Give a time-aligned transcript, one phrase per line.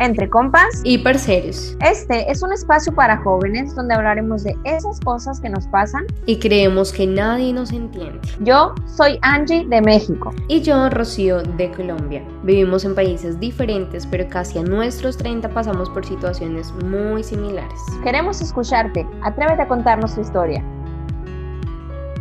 [0.00, 1.76] Entre compas y parceros.
[1.80, 6.38] Este es un espacio para jóvenes donde hablaremos de esas cosas que nos pasan y
[6.38, 8.20] creemos que nadie nos entiende.
[8.40, 10.32] Yo soy Angie de México.
[10.46, 12.24] Y yo, Rocío, de Colombia.
[12.44, 17.80] Vivimos en países diferentes, pero casi a nuestros 30 pasamos por situaciones muy similares.
[18.04, 19.04] Queremos escucharte.
[19.22, 20.62] Atrévete a contarnos tu historia.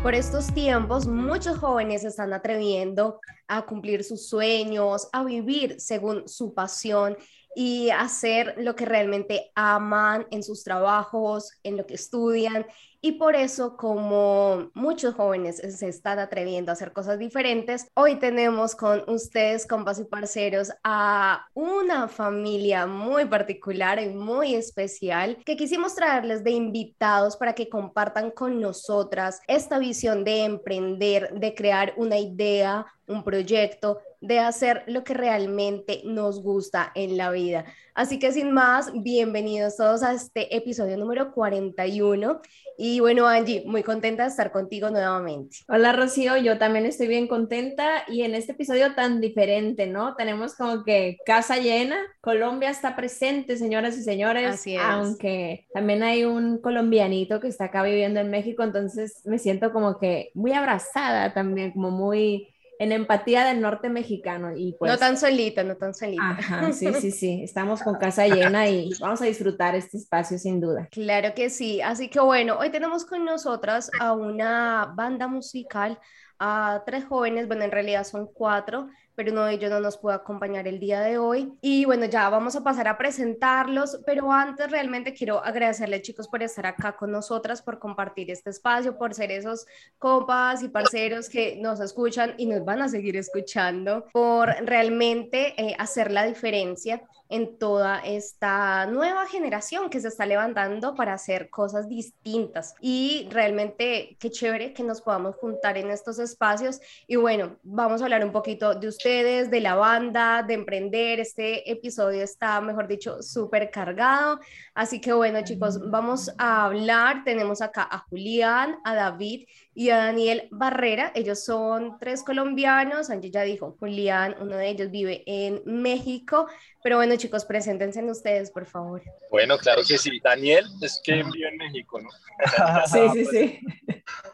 [0.02, 6.28] Por estos tiempos, muchos jóvenes se están atreviendo a cumplir sus sueños, a vivir según
[6.28, 7.18] su pasión
[7.60, 12.68] y hacer lo que realmente aman en sus trabajos, en lo que estudian.
[13.02, 18.76] Y por eso, como muchos jóvenes se están atreviendo a hacer cosas diferentes, hoy tenemos
[18.76, 25.96] con ustedes, compas y parceros, a una familia muy particular y muy especial que quisimos
[25.96, 32.20] traerles de invitados para que compartan con nosotras esta visión de emprender, de crear una
[32.20, 37.66] idea, un proyecto, de hacer lo que realmente nos gusta en la vida.
[37.94, 42.42] Así que sin más, bienvenidos todos a este episodio número 41.
[42.78, 45.58] Y bueno, Angie, muy contenta de estar contigo nuevamente.
[45.68, 50.16] Hola, Rocío, yo también estoy bien contenta y en este episodio tan diferente, ¿no?
[50.16, 54.82] Tenemos como que casa llena, Colombia está presente, señoras y señores, Así es.
[54.84, 59.98] aunque también hay un colombianito que está acá viviendo en México, entonces me siento como
[59.98, 64.56] que muy abrazada también, como muy en empatía del norte mexicano.
[64.56, 66.30] Y pues, no tan solita, no tan solita.
[66.30, 70.62] Ajá, sí, sí, sí, estamos con casa llena y vamos a disfrutar este espacio sin
[70.62, 70.88] duda.
[70.92, 76.00] Claro que sí, así que bueno, hoy tenemos con nosotras a una banda musical,
[76.40, 78.88] a tres jóvenes, bueno, en realidad son cuatro,
[79.18, 81.52] pero uno de ellos no nos puede acompañar el día de hoy.
[81.60, 86.44] Y bueno, ya vamos a pasar a presentarlos, pero antes realmente quiero agradecerle chicos por
[86.44, 89.66] estar acá con nosotras, por compartir este espacio, por ser esos
[89.98, 95.76] compas y parceros que nos escuchan y nos van a seguir escuchando, por realmente eh,
[95.80, 101.88] hacer la diferencia en toda esta nueva generación que se está levantando para hacer cosas
[101.90, 102.74] distintas.
[102.82, 106.80] Y realmente qué chévere que nos podamos juntar en estos espacios.
[107.08, 111.20] Y bueno, vamos a hablar un poquito de ustedes, de la banda, de emprender.
[111.20, 114.40] Este episodio está, mejor dicho, súper cargado.
[114.74, 117.24] Así que bueno, chicos, vamos a hablar.
[117.24, 121.12] Tenemos acá a Julián, a David y a Daniel Barrera.
[121.14, 123.12] Ellos son tres colombianos.
[123.12, 126.48] Angie ya dijo, Julián, uno de ellos vive en México.
[126.82, 129.04] Pero bueno, chicos, preséntense ustedes, por favor.
[129.30, 130.20] Bueno, claro que sí.
[130.20, 132.10] Daniel es que vive en México, ¿no?
[132.88, 133.60] sí, sí, sí.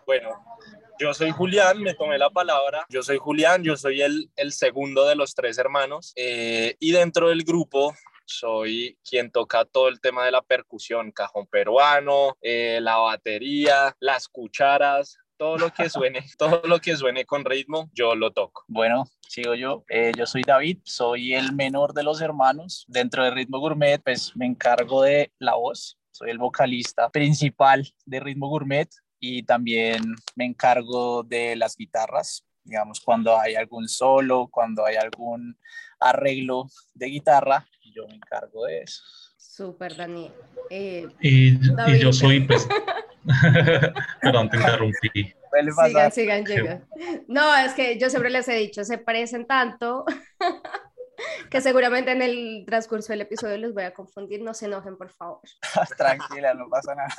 [0.05, 0.29] Bueno,
[0.97, 2.85] yo soy Julián, me tomé la palabra.
[2.87, 6.13] Yo soy Julián, yo soy el, el segundo de los tres hermanos.
[6.15, 7.93] Eh, y dentro del grupo
[8.25, 14.29] soy quien toca todo el tema de la percusión, cajón peruano, eh, la batería, las
[14.29, 18.63] cucharas, todo lo que suene, todo lo que suene con ritmo, yo lo toco.
[18.69, 19.83] Bueno, sigo yo.
[19.89, 22.85] Eh, yo soy David, soy el menor de los hermanos.
[22.87, 25.99] Dentro de Ritmo Gourmet, pues me encargo de la voz.
[26.11, 28.87] Soy el vocalista principal de Ritmo Gourmet
[29.19, 32.45] y también me encargo de las guitarras.
[32.63, 35.59] Digamos, cuando hay algún solo, cuando hay algún
[35.99, 39.03] arreglo de guitarra, yo me encargo de eso.
[39.35, 40.31] Súper, Daniel.
[40.69, 42.65] Eh, y, y, yo soy, pues,
[44.21, 45.33] perdón, te interrumpí.
[45.85, 46.85] Sigan, sigan, sigan.
[47.27, 50.03] No, es que yo siempre les he dicho, se parecen tanto
[51.49, 54.41] que seguramente en el transcurso del episodio les voy a confundir.
[54.41, 55.41] No se enojen, por favor.
[55.97, 57.13] Tranquila, no pasa nada.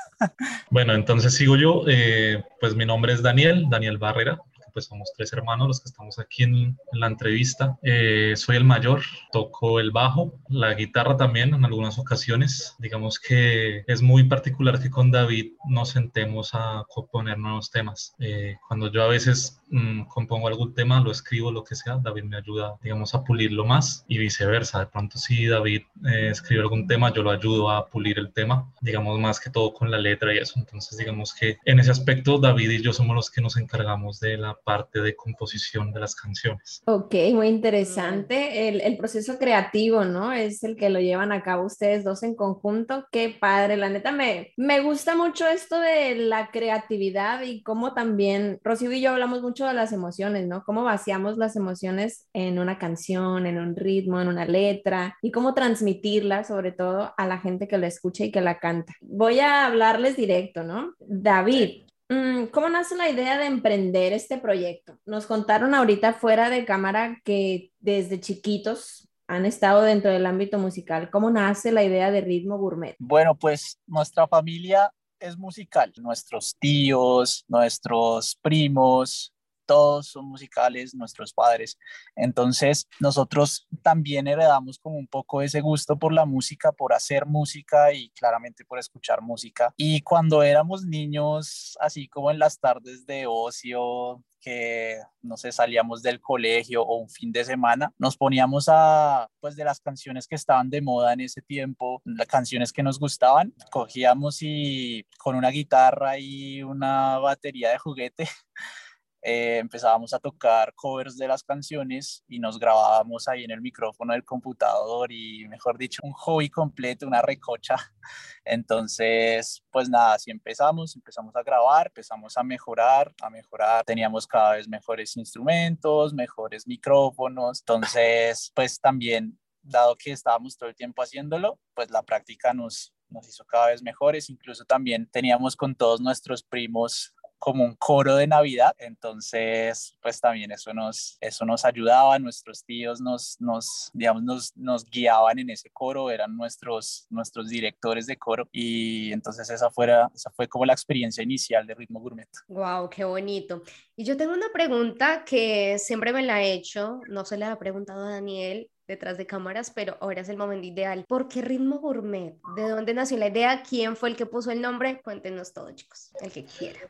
[0.70, 1.84] Bueno, entonces sigo yo.
[1.86, 4.38] Eh, pues mi nombre es Daniel, Daniel Barrera
[4.74, 7.78] pues somos tres hermanos los que estamos aquí en, la entrevista.
[7.82, 9.00] Eh, soy el mayor,
[9.32, 12.74] toco el bajo, la guitarra también en algunas ocasiones.
[12.78, 18.14] Digamos que es muy particular que con David nos sentemos a componer nuevos temas.
[18.18, 22.24] Eh, cuando yo a veces mmm, compongo algún tema, lo escribo, lo que sea, David
[22.24, 24.80] me ayuda, digamos, a pulirlo más y viceversa.
[24.80, 28.72] De pronto si David eh, escribe algún tema, yo lo ayudo a pulir el tema,
[28.80, 30.54] digamos, más que todo con la letra y eso.
[30.56, 34.36] Entonces, digamos que en ese aspecto, David y yo somos los que nos encargamos de
[34.36, 36.82] la parte de composición de las canciones.
[36.86, 38.68] Ok, muy interesante.
[38.68, 40.32] El, el, proceso creativo, ¿no?
[40.32, 43.06] Es el que lo llevan a cabo ustedes dos en conjunto.
[43.12, 48.60] Qué padre, la neta, me, me gusta mucho esto de la creatividad y cómo también,
[48.62, 50.64] Rocío y yo hablamos mucho de las emociones, ¿no?
[50.64, 55.54] Cómo vaciamos las emociones en una canción, en un ritmo, en una letra y cómo
[55.54, 58.94] transmitirla sobre todo a la gente que la escucha y que la canta.
[59.00, 60.94] Voy a hablarles directo, ¿no?
[61.00, 64.98] David, ¿Cómo nace la idea de emprender este proyecto?
[65.06, 71.10] Nos contaron ahorita fuera de cámara que desde chiquitos han estado dentro del ámbito musical.
[71.10, 72.94] ¿Cómo nace la idea de Ritmo Gourmet?
[72.98, 75.92] Bueno, pues nuestra familia es musical.
[75.96, 79.33] Nuestros tíos, nuestros primos,
[79.66, 81.78] todos son musicales, nuestros padres.
[82.16, 87.92] Entonces, nosotros también heredamos como un poco ese gusto por la música, por hacer música
[87.92, 89.72] y claramente por escuchar música.
[89.76, 96.02] Y cuando éramos niños, así como en las tardes de ocio, que no sé, salíamos
[96.02, 100.34] del colegio o un fin de semana, nos poníamos a, pues de las canciones que
[100.34, 105.48] estaban de moda en ese tiempo, las canciones que nos gustaban, cogíamos y con una
[105.48, 108.28] guitarra y una batería de juguete
[109.26, 114.12] eh, empezábamos a tocar covers de las canciones y nos grabábamos ahí en el micrófono
[114.12, 117.76] del computador y, mejor dicho, un hobby completo, una recocha.
[118.44, 124.56] Entonces, pues nada, así empezamos, empezamos a grabar, empezamos a mejorar, a mejorar, teníamos cada
[124.56, 131.58] vez mejores instrumentos, mejores micrófonos, entonces, pues también, dado que estábamos todo el tiempo haciéndolo,
[131.72, 136.42] pues la práctica nos, nos hizo cada vez mejores, incluso también teníamos con todos nuestros
[136.42, 137.13] primos
[137.44, 143.02] como un coro de Navidad, entonces pues también eso nos, eso nos ayudaba, nuestros tíos
[143.02, 148.48] nos, nos digamos, nos, nos guiaban en ese coro, eran nuestros, nuestros directores de coro
[148.50, 152.30] y entonces esa, fuera, esa fue como la experiencia inicial de Ritmo Gourmet.
[152.48, 153.62] Wow, qué bonito.
[153.94, 157.58] Y yo tengo una pregunta que siempre me la he hecho, no se la ha
[157.58, 161.04] preguntado a Daniel, detrás de cámaras, pero ahora es el momento ideal.
[161.08, 162.34] ¿Por qué Ritmo Gourmet?
[162.56, 163.62] ¿De dónde nació la idea?
[163.62, 165.00] ¿Quién fue el que puso el nombre?
[165.02, 166.80] Cuéntenos todo, chicos, el que quiera.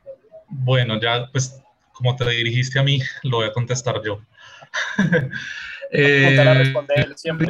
[0.49, 1.61] Bueno, ya pues
[1.93, 4.21] como te dirigiste a mí, lo voy a contestar yo.
[5.95, 7.49] eh, siempre.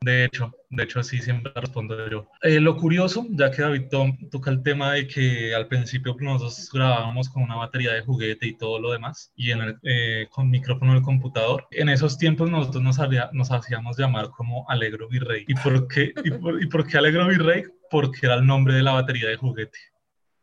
[0.00, 2.30] De hecho, de hecho sí, siempre respondo yo.
[2.42, 3.84] Eh, lo curioso, ya que David
[4.30, 8.56] toca el tema de que al principio nosotros grabábamos con una batería de juguete y
[8.56, 12.82] todo lo demás, y en el, eh, con micrófono del computador, en esos tiempos nosotros
[12.82, 12.98] nos,
[13.32, 15.44] nos hacíamos llamar como Alegro Virrey.
[15.48, 17.64] ¿Y por, qué, y, por, ¿Y por qué Alegro Virrey?
[17.90, 19.78] Porque era el nombre de la batería de juguete.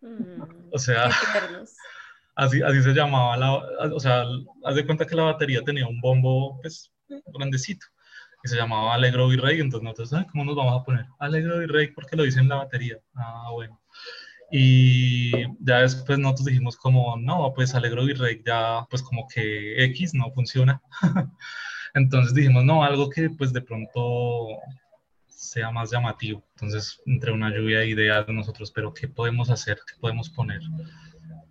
[0.02, 0.42] Mm,
[0.72, 1.10] o sea,
[2.36, 4.24] así, así se llamaba, la, o sea,
[4.64, 6.91] haz de cuenta que la batería tenía un bombo, pues,
[7.34, 7.86] grandecito,
[8.44, 11.06] y se llamaba Alegro Virrey, entonces nosotros, ¿cómo nos vamos a poner?
[11.20, 12.98] Alegro Virrey, porque lo dicen la batería.
[13.16, 13.80] Ah, bueno.
[14.52, 15.32] Y
[15.64, 20.32] ya después nosotros dijimos como, no, pues Alegro Virrey ya, pues como que X no
[20.32, 20.82] funciona.
[21.94, 24.48] entonces dijimos, no, algo que pues de pronto
[25.28, 26.44] sea más llamativo.
[26.56, 29.80] Entonces, entre una lluvia de ideas de nosotros, pero ¿qué podemos hacer?
[29.88, 30.62] ¿Qué podemos poner?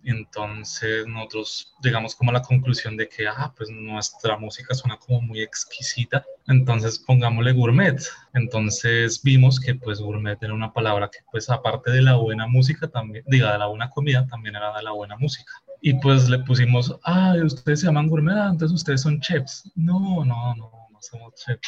[0.03, 5.21] Entonces, nosotros llegamos como a la conclusión de que, ah, pues nuestra música suena como
[5.21, 8.01] muy exquisita, entonces pongámosle gourmet.
[8.33, 12.87] Entonces vimos que pues gourmet era una palabra que pues aparte de la buena música
[12.87, 15.51] también, diga, de la buena comida, también era de la buena música.
[15.81, 19.71] Y pues le pusimos, ah, ustedes se llaman gourmet, ah, entonces ustedes son chefs.
[19.75, 20.81] No, no, no,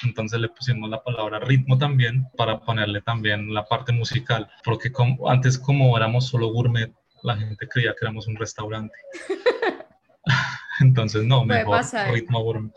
[0.04, 5.30] entonces le pusimos la palabra ritmo también para ponerle también la parte musical, porque como,
[5.30, 6.94] antes como éramos solo gourmet,
[7.24, 8.96] la gente creía que éramos un restaurante.
[10.80, 11.82] entonces no, mejor
[12.12, 12.14] ritmo.
[12.14, 12.74] Ritmo gourmet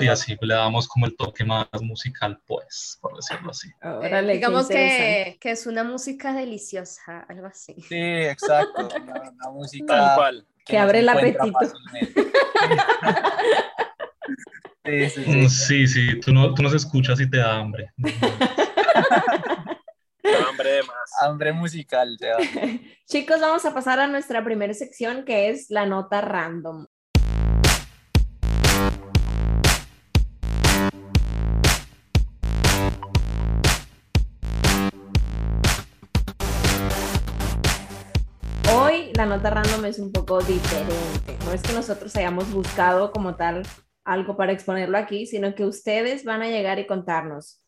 [0.00, 3.70] y así le damos como el toque más musical, pues, por decirlo así.
[4.26, 7.74] digamos que, que, es una música deliciosa, algo así.
[7.88, 8.88] Sí, exacto.
[8.96, 10.16] Una, música
[10.64, 11.58] que, que abre el apetito.
[14.84, 16.20] Sí, sí, sí.
[16.20, 17.92] Tú, no, tú nos escuchas y te da hambre.
[20.36, 21.22] hambre de más.
[21.22, 22.16] Hambre musical.
[23.06, 26.86] Chicos, vamos a pasar a nuestra primera sección que es la nota random.
[38.74, 41.38] Hoy la nota random es un poco diferente.
[41.44, 43.62] No es que nosotros hayamos buscado como tal
[44.04, 47.62] algo para exponerlo aquí, sino que ustedes van a llegar y contarnos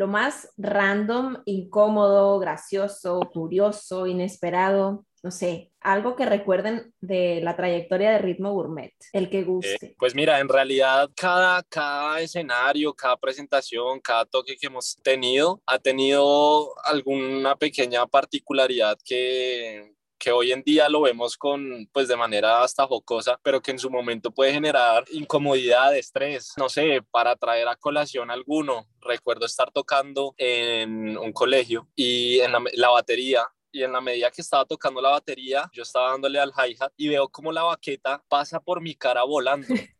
[0.00, 8.12] lo más random, incómodo, gracioso, curioso, inesperado, no sé, algo que recuerden de la trayectoria
[8.12, 9.88] de Ritmo Gourmet, el que guste.
[9.88, 15.60] Eh, pues mira, en realidad cada, cada escenario, cada presentación, cada toque que hemos tenido
[15.66, 22.16] ha tenido alguna pequeña particularidad que, que hoy en día lo vemos con, pues de
[22.16, 27.34] manera hasta jocosa, pero que en su momento puede generar incomodidad, estrés, no sé, para
[27.36, 28.86] traer a colación alguno.
[29.00, 34.42] Recuerdo estar tocando en un colegio y en la, batería y en la medida que
[34.42, 38.60] estaba tocando la batería, yo estaba dándole al hi-hat y veo como la baqueta pasa
[38.60, 39.66] por mi cara volando.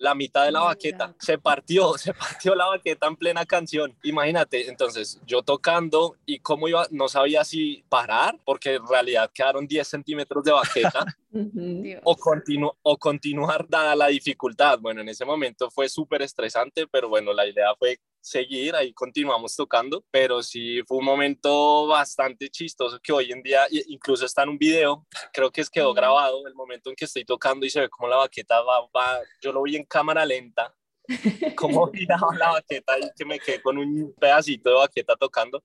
[0.00, 1.14] la mitad de la baqueta.
[1.20, 3.94] Se partió, se partió la baqueta en plena canción.
[4.02, 9.66] Imagínate, entonces yo tocando y cómo iba, no sabía si parar, porque en realidad quedaron
[9.66, 11.04] 10 centímetros de baqueta,
[12.04, 12.16] o,
[12.82, 14.78] o continuar dada la dificultad.
[14.80, 19.56] Bueno, en ese momento fue súper estresante, pero bueno, la idea fue seguir, ahí continuamos
[19.56, 24.50] tocando, pero sí fue un momento bastante chistoso que hoy en día incluso está en
[24.50, 27.80] un video, creo que es quedó grabado el momento en que estoy tocando y se
[27.80, 30.74] ve como la baqueta va, va yo lo vi en cámara lenta,
[31.56, 35.62] como giraba la baqueta y que me quedé con un pedacito de baqueta tocando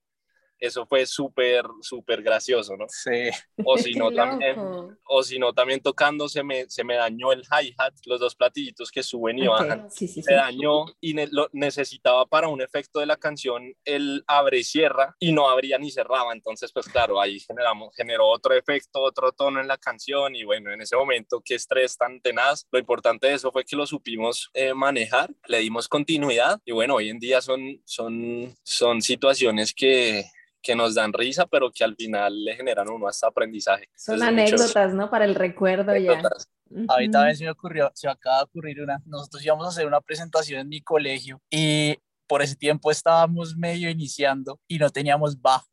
[0.58, 2.86] eso fue súper, súper gracioso, ¿no?
[2.88, 3.30] Sí.
[3.64, 4.56] O si no, también,
[5.04, 8.90] o si no, también tocando se me, se me dañó el hi-hat, los dos platillitos
[8.90, 13.74] que suben y bajan, se dañó y lo necesitaba para un efecto de la canción
[13.84, 18.28] el abre y cierra y no abría ni cerraba, entonces pues claro, ahí generamos, generó
[18.28, 22.20] otro efecto, otro tono en la canción y bueno, en ese momento qué estrés tan
[22.20, 26.72] tenaz, lo importante de eso fue que lo supimos eh, manejar, le dimos continuidad y
[26.72, 30.24] bueno, hoy en día son, son, son situaciones que
[30.66, 33.88] que nos dan risa, pero que al final le generan uno hasta aprendizaje.
[33.94, 35.08] Son anécdotas, ¿no?
[35.08, 36.20] Para el recuerdo ya.
[36.88, 39.86] A mí también se me ocurrió, se acaba de ocurrir una, nosotros íbamos a hacer
[39.86, 41.96] una presentación en mi colegio y
[42.26, 45.68] por ese tiempo estábamos medio iniciando y no teníamos bajo,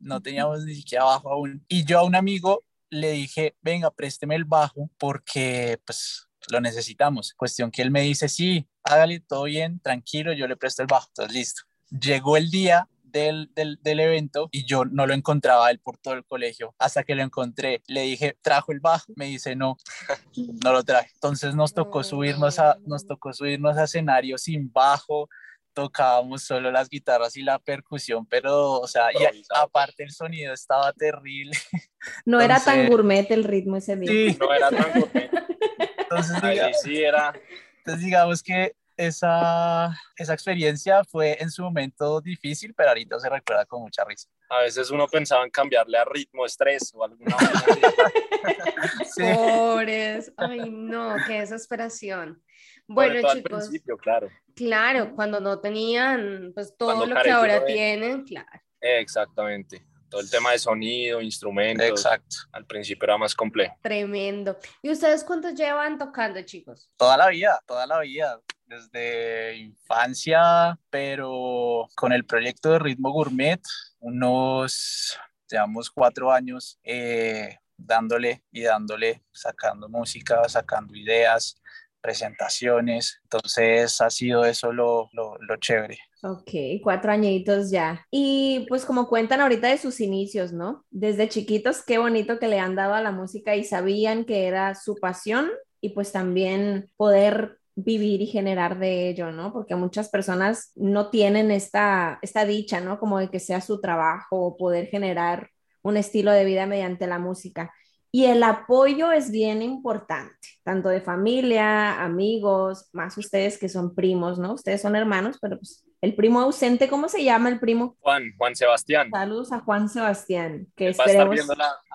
[0.00, 1.64] no teníamos ni siquiera bajo aún.
[1.68, 7.32] Y yo a un amigo le dije, venga, présteme el bajo porque pues lo necesitamos.
[7.34, 11.06] Cuestión que él me dice, sí, hágale todo bien, tranquilo, yo le presto el bajo,
[11.10, 11.62] entonces listo.
[11.90, 16.14] Llegó el día del, del, del, evento y yo no lo encontraba él por todo
[16.14, 16.74] el colegio.
[16.78, 19.12] Hasta que lo encontré, le dije, ¿trajo el bajo?
[19.14, 19.78] Me dice, no,
[20.64, 21.10] no lo traje.
[21.14, 25.28] Entonces nos tocó subirnos a, nos tocó subirnos a escenario sin bajo,
[25.72, 30.92] tocábamos solo las guitarras y la percusión, pero, o sea, y aparte el sonido estaba
[30.92, 31.52] terrible.
[32.26, 34.10] No era tan gourmet el ritmo ese día.
[34.10, 35.30] Sí, no era tan gourmet.
[35.98, 36.36] Entonces,
[36.82, 37.32] sí era.
[37.78, 43.66] Entonces, digamos que esa, esa experiencia fue en su momento difícil, pero ahorita se recuerda
[43.66, 44.28] con mucha risa.
[44.48, 47.36] A veces uno pensaba en cambiarle a ritmo, estrés o alguna
[49.16, 52.42] Pobres, ay no, qué desesperación.
[52.86, 53.34] Bueno, chicos.
[53.34, 54.28] Al principio, claro.
[54.54, 58.60] Claro, cuando no tenían pues todo lo que ahora tienen, claro.
[58.80, 59.84] Exactamente
[60.14, 61.88] todo el tema de sonido, instrumentos.
[61.88, 62.36] Exacto.
[62.52, 63.76] Al principio era más complejo.
[63.82, 64.56] Tremendo.
[64.80, 66.88] ¿Y ustedes cuántos llevan tocando, chicos?
[66.96, 68.40] Toda la vida, toda la vida.
[68.66, 73.60] Desde infancia, pero con el proyecto de Ritmo Gourmet,
[74.00, 75.18] unos,
[75.50, 81.60] digamos, cuatro años eh, dándole y dándole, sacando música, sacando ideas,
[82.00, 83.20] presentaciones.
[83.22, 85.98] Entonces ha sido eso lo, lo, lo chévere.
[86.22, 88.06] Ok, cuatro añitos ya.
[88.10, 90.84] Y pues como cuentan ahorita de sus inicios, ¿no?
[90.90, 94.74] Desde chiquitos, qué bonito que le han dado a la música y sabían que era
[94.74, 99.52] su pasión y pues también poder vivir y generar de ello, ¿no?
[99.52, 102.98] Porque muchas personas no tienen esta, esta dicha, ¿no?
[102.98, 105.50] Como de que sea su trabajo o poder generar
[105.82, 107.72] un estilo de vida mediante la música.
[108.10, 114.38] Y el apoyo es bien importante, tanto de familia, amigos, más ustedes que son primos,
[114.38, 114.54] ¿no?
[114.54, 117.96] Ustedes son hermanos, pero pues el primo ausente, ¿cómo se llama el primo?
[118.00, 119.08] Juan, Juan Sebastián.
[119.10, 121.40] Saludos a Juan Sebastián, que esperemos.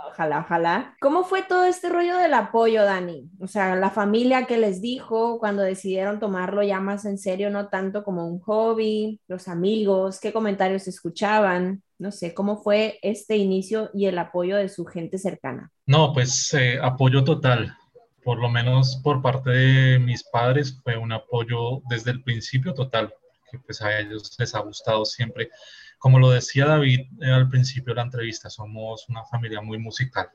[0.07, 0.95] Ojalá, ojalá.
[0.99, 3.29] ¿Cómo fue todo este rollo del apoyo, Dani?
[3.39, 7.67] O sea, la familia que les dijo cuando decidieron tomarlo ya más en serio, no
[7.67, 13.91] tanto como un hobby, los amigos, qué comentarios escuchaban, no sé, ¿cómo fue este inicio
[13.93, 15.71] y el apoyo de su gente cercana?
[15.85, 17.75] No, pues eh, apoyo total
[18.23, 23.13] por lo menos por parte de mis padres, fue un apoyo desde el principio total
[23.51, 25.49] que pues a ellos les ha gustado siempre.
[25.97, 30.29] Como lo decía David eh, al principio de la entrevista, somos una familia muy musical.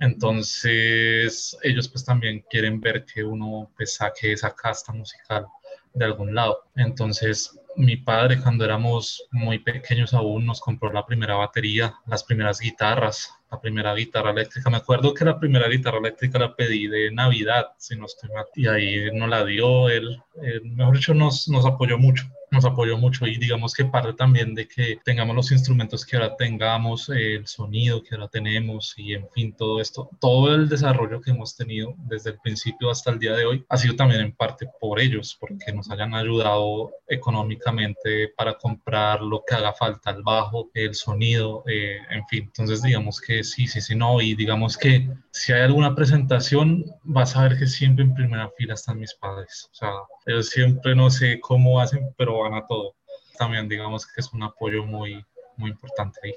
[0.00, 5.46] Entonces, ellos pues también quieren ver que uno pues saque esa casta musical
[5.94, 6.64] de algún lado.
[6.76, 12.60] Entonces, mi padre cuando éramos muy pequeños aún nos compró la primera batería, las primeras
[12.60, 14.70] guitarras, la primera guitarra eléctrica.
[14.70, 18.46] Me acuerdo que la primera guitarra eléctrica la pedí de Navidad, si no estoy mal,
[18.54, 20.20] y ahí nos la dio él.
[20.64, 24.66] mejor dicho, nos, nos apoyó mucho nos apoyó mucho y digamos que parte también de
[24.66, 29.52] que tengamos los instrumentos que ahora tengamos, el sonido que ahora tenemos y en fin
[29.52, 33.44] todo esto, todo el desarrollo que hemos tenido desde el principio hasta el día de
[33.44, 39.20] hoy ha sido también en parte por ellos, porque nos hayan ayudado económicamente para comprar
[39.22, 42.44] lo que haga falta, el bajo, el sonido, eh, en fin.
[42.44, 47.36] Entonces digamos que sí, sí, sí, no y digamos que si hay alguna presentación vas
[47.36, 49.90] a ver que siempre en primera fila están mis padres, o sea,
[50.26, 52.94] ellos siempre no sé cómo hacen, pero van a todo.
[53.38, 55.24] También digamos que es un apoyo muy,
[55.56, 56.34] muy importante ahí.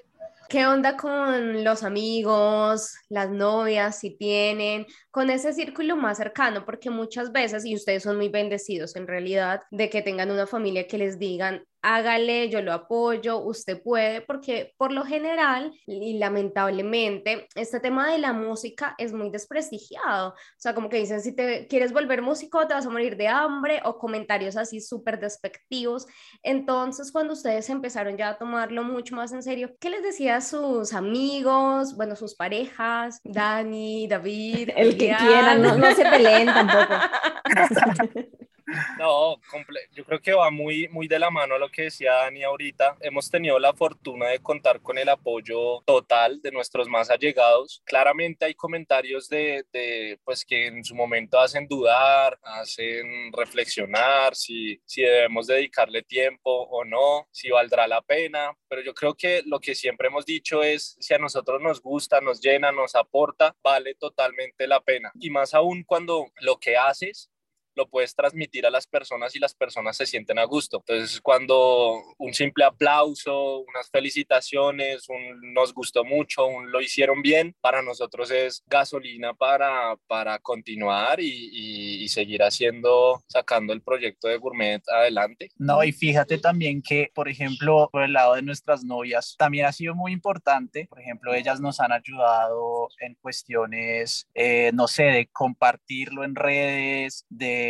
[0.52, 6.66] ¿Qué onda con los amigos, las novias, si tienen, con ese círculo más cercano?
[6.66, 10.88] Porque muchas veces, y ustedes son muy bendecidos en realidad, de que tengan una familia
[10.88, 17.48] que les digan, hágale, yo lo apoyo, usted puede, porque por lo general y lamentablemente
[17.56, 20.30] este tema de la música es muy desprestigiado.
[20.30, 23.28] O sea, como que dicen, si te quieres volver músico, te vas a morir de
[23.28, 26.08] hambre o comentarios así súper despectivos.
[26.44, 30.42] Entonces, cuando ustedes empezaron ya a tomarlo mucho más en serio, ¿qué les decía a
[30.42, 34.70] sus amigos, bueno, sus parejas, Dani, David?
[34.76, 36.94] El que quieran, no, no se peleen tampoco.
[38.98, 39.38] No,
[39.92, 42.98] yo creo que va muy, muy de la mano a lo que decía Dani ahorita.
[43.02, 47.82] Hemos tenido la fortuna de contar con el apoyo total de nuestros más allegados.
[47.86, 54.82] Claramente hay comentarios de, de pues que en su momento hacen dudar, hacen reflexionar si,
[54.86, 58.56] si debemos dedicarle tiempo o no, si valdrá la pena.
[58.68, 62.22] Pero yo creo que lo que siempre hemos dicho es, si a nosotros nos gusta,
[62.22, 65.12] nos llena, nos aporta, vale totalmente la pena.
[65.20, 67.31] Y más aún cuando lo que haces
[67.76, 70.84] lo puedes transmitir a las personas y las personas se sienten a gusto.
[70.88, 77.56] Entonces, cuando un simple aplauso, unas felicitaciones, un nos gustó mucho, un lo hicieron bien,
[77.62, 84.38] para nosotros es gasolina para, para continuar y, y, seguir haciendo, sacando el proyecto de
[84.38, 85.50] Gourmet adelante.
[85.58, 89.72] No, y fíjate también que, por ejemplo, por el lado de nuestras novias, también ha
[89.72, 90.88] sido muy importante.
[90.90, 97.26] Por ejemplo, ellas nos han ayudado en cuestiones, eh, no sé, de compartirlo en redes,
[97.30, 97.61] de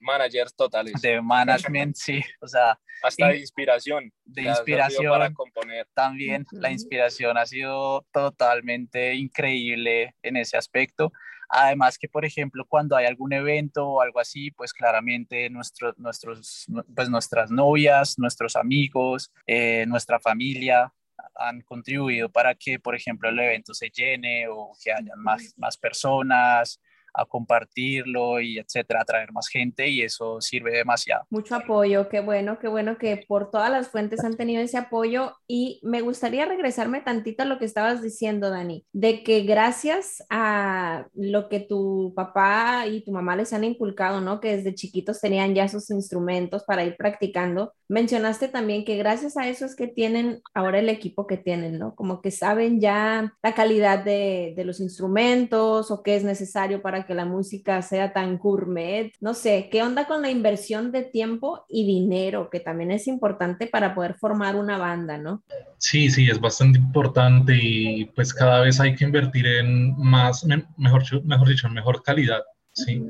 [0.00, 1.00] managers totales.
[1.00, 2.78] De management, sí, o sea.
[3.02, 4.12] Hasta de inspiración.
[4.24, 5.10] De inspiración.
[5.10, 5.86] Para componer.
[5.94, 11.10] También la inspiración ha sido totalmente increíble en ese aspecto.
[11.48, 16.66] Además que, por ejemplo, cuando hay algún evento o algo así, pues claramente nuestros, nuestros,
[16.94, 20.92] pues nuestras novias, nuestros amigos, eh, nuestra familia
[21.34, 25.76] han contribuido para que, por ejemplo, el evento se llene o que haya más, más
[25.76, 26.80] personas,
[27.14, 31.24] a compartirlo y etcétera, atraer más gente y eso sirve demasiado.
[31.30, 35.34] Mucho apoyo, qué bueno, qué bueno que por todas las fuentes han tenido ese apoyo
[35.46, 41.06] y me gustaría regresarme tantito a lo que estabas diciendo, Dani, de que gracias a
[41.14, 44.40] lo que tu papá y tu mamá les han inculcado, ¿no?
[44.40, 47.72] Que desde chiquitos tenían ya sus instrumentos para ir practicando.
[47.88, 51.94] Mencionaste también que gracias a eso es que tienen ahora el equipo que tienen, ¿no?
[51.94, 56.99] Como que saben ya la calidad de, de los instrumentos o qué es necesario para
[57.06, 59.12] que la música sea tan gourmet.
[59.20, 63.66] No sé, ¿qué onda con la inversión de tiempo y dinero, que también es importante
[63.66, 65.42] para poder formar una banda, ¿no?
[65.78, 70.44] Sí, sí, es bastante importante y pues cada vez hay que invertir en más,
[70.76, 73.02] mejor, mejor dicho, en mejor calidad, ¿sí?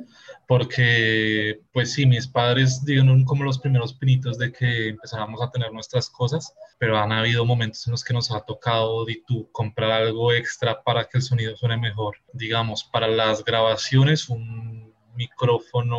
[0.51, 5.73] Porque pues sí, mis padres dieron como los primeros pinitos de que empezábamos a tener
[5.73, 9.93] nuestras cosas, pero han habido momentos en los que nos ha tocado de tú comprar
[9.93, 12.17] algo extra para que el sonido suene mejor.
[12.33, 15.99] Digamos, para las grabaciones, un micrófono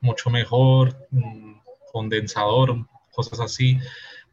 [0.00, 2.76] mucho mejor, un condensador,
[3.12, 3.78] cosas así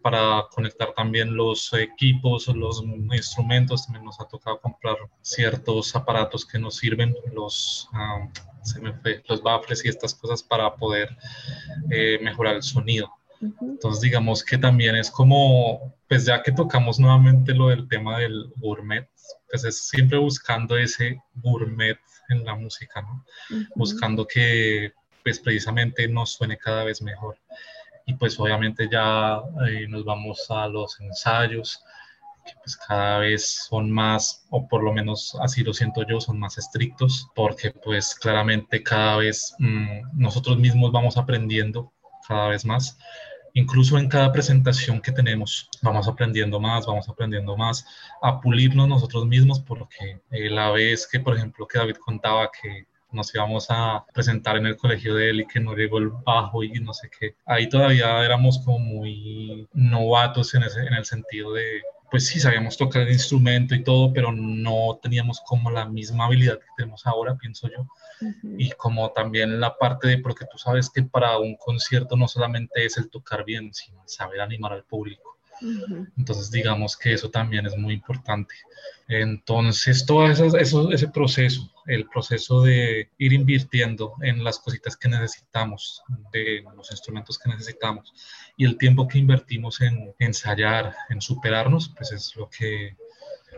[0.01, 2.83] para conectar también los equipos, los
[3.13, 3.85] instrumentos.
[3.85, 8.27] También nos ha tocado comprar ciertos aparatos que nos sirven, los, ah,
[9.27, 11.15] los baffles y estas cosas para poder
[11.89, 13.11] eh, mejorar el sonido.
[13.59, 18.51] Entonces, digamos que también es como, pues ya que tocamos nuevamente lo del tema del
[18.57, 19.09] gourmet,
[19.49, 21.97] pues es siempre buscando ese gourmet
[22.29, 23.25] en la música, ¿no?
[23.75, 27.37] Buscando que, pues precisamente nos suene cada vez mejor
[28.12, 31.82] y pues obviamente ya eh, nos vamos a los ensayos
[32.45, 36.39] que pues cada vez son más, o por lo menos así lo siento yo, son
[36.39, 41.93] más estrictos, porque pues claramente cada vez mm, nosotros mismos vamos aprendiendo
[42.28, 42.97] cada vez más.
[43.54, 47.86] Incluso en cada presentación que tenemos, vamos aprendiendo más, vamos aprendiendo más
[48.21, 52.88] a pulirnos nosotros mismos, porque eh, la vez que, por ejemplo, que David contaba que
[53.12, 56.63] nos íbamos a presentar en el colegio de él y que no llegó el bajo
[56.63, 57.36] y no sé qué.
[57.45, 62.78] Ahí todavía éramos como muy novatos en, ese, en el sentido de, pues sí, sabíamos
[62.78, 67.38] tocar el instrumento y todo, pero no teníamos como la misma habilidad que tenemos ahora,
[67.38, 67.88] pienso yo.
[68.58, 72.86] Y como también la parte de, porque tú sabes que para un concierto no solamente
[72.86, 75.38] es el tocar bien, sino saber animar al público.
[76.17, 78.56] Entonces, digamos que eso también es muy importante.
[79.08, 85.10] Entonces, todo eso, eso, ese proceso, el proceso de ir invirtiendo en las cositas que
[85.10, 88.13] necesitamos, de los instrumentos que necesitamos
[88.56, 92.95] y el tiempo que invertimos en ensayar, en superarnos, pues es lo que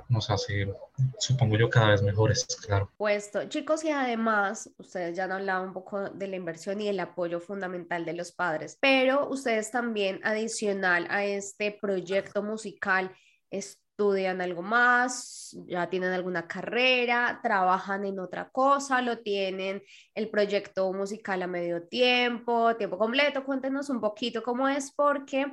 [0.10, 0.74] nos hace,
[1.20, 2.92] supongo yo, cada vez mejores, claro.
[2.98, 7.00] Puesto, chicos, y además, ustedes ya han hablado un poco de la inversión y el
[7.00, 13.12] apoyo fundamental de los padres, pero ustedes también, adicional a este proyecto musical,
[13.50, 19.84] estudian algo más, ya tienen alguna carrera, trabajan en otra cosa, lo tienen
[20.16, 23.44] el proyecto musical a medio tiempo, tiempo completo.
[23.46, 25.46] Cuéntenos un poquito cómo es, porque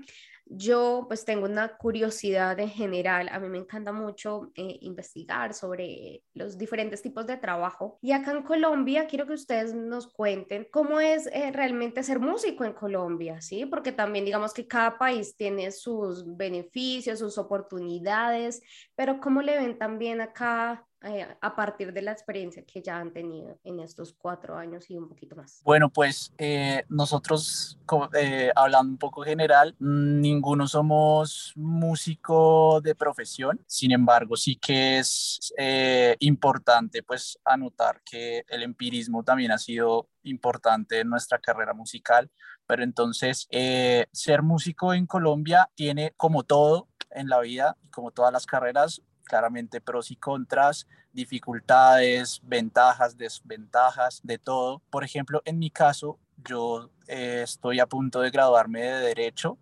[0.53, 3.29] yo pues tengo una curiosidad en general.
[3.31, 7.99] A mí me encanta mucho eh, investigar sobre los diferentes tipos de trabajo.
[8.03, 12.65] Y acá en Colombia quiero que ustedes nos cuenten cómo es eh, realmente ser músico
[12.65, 13.65] en Colombia, ¿sí?
[13.65, 18.61] Porque también digamos que cada país tiene sus beneficios, sus oportunidades,
[19.01, 23.15] pero cómo le ven también acá eh, a partir de la experiencia que ya han
[23.15, 25.63] tenido en estos cuatro años y un poquito más?
[25.65, 27.79] Bueno, pues eh, nosotros,
[28.13, 35.51] eh, hablando un poco general, ninguno somos músico de profesión, sin embargo, sí que es
[36.19, 42.31] importante pues anotar que el empirismo también ha sido importante en nuestra carrera musical,
[42.67, 43.49] pero entonces
[44.13, 49.81] ser músico en Colombia tiene como todo en la vida como todas las carreras claramente
[49.81, 54.83] pros y contras, dificultades, ventajas, desventajas, de todo.
[54.91, 59.57] Por ejemplo, en mi caso, yo eh, estoy a punto de graduarme de derecho,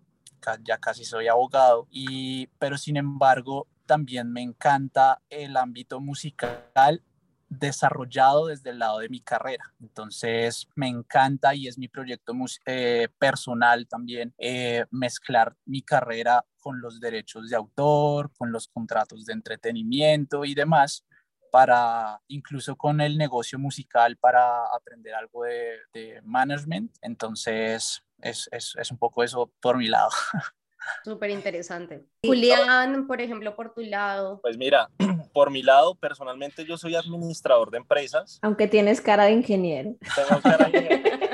[0.63, 7.03] ya casi soy abogado, y, pero sin embargo también me encanta el ámbito musical
[7.49, 9.73] desarrollado desde el lado de mi carrera.
[9.81, 12.33] Entonces, me encanta y es mi proyecto
[12.65, 19.25] eh, personal también eh, mezclar mi carrera con los derechos de autor, con los contratos
[19.25, 21.05] de entretenimiento y demás
[21.51, 26.95] para incluso con el negocio musical para aprender algo de, management.
[27.01, 30.09] Entonces, es, es, es un poco eso por mi lado.
[31.03, 32.05] Súper interesante.
[32.23, 34.39] Julián, por ejemplo, por tu lado.
[34.41, 34.89] Pues mira,
[35.33, 38.39] por mi lado, personalmente yo soy administrador de empresas.
[38.41, 39.95] Aunque tienes cara de ingeniero.
[40.15, 41.19] Tengo cara de ingeniero.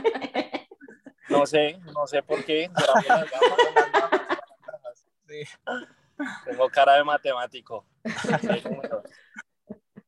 [1.28, 2.70] No sé, no sé por qué.
[6.46, 7.86] Tengo cara de matemático.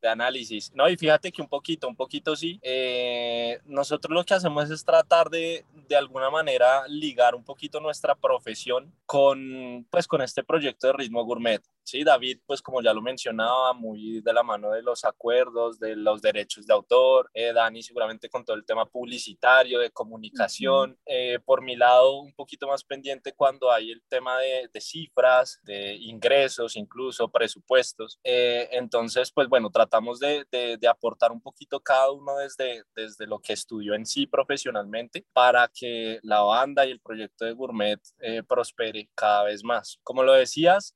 [0.02, 0.72] De análisis.
[0.74, 2.60] No, y fíjate que un poquito, un poquito sí.
[2.62, 8.16] Eh, nosotros lo que hacemos es tratar de, de alguna manera, ligar un poquito nuestra
[8.16, 11.62] profesión con, pues, con este proyecto de Ritmo Gourmet.
[11.88, 15.96] Sí, David, pues como ya lo mencionaba, muy de la mano de los acuerdos, de
[15.96, 21.40] los derechos de autor, eh, Dani seguramente con todo el tema publicitario, de comunicación, eh,
[21.46, 25.96] por mi lado un poquito más pendiente cuando hay el tema de, de cifras, de
[25.96, 28.20] ingresos, incluso presupuestos.
[28.22, 33.40] Eh, entonces, pues bueno, tratamos de, de, aportar un poquito cada uno desde, desde lo
[33.40, 38.02] que estudió en sí profesionalmente para que la banda y el proyecto de Gourmet
[38.46, 40.02] prospere cada vez más.
[40.04, 40.94] Como lo decías,